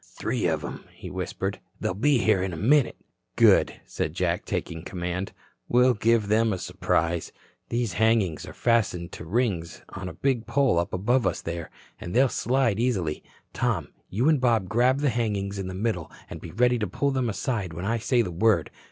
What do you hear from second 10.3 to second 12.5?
pole up above us there, and they'll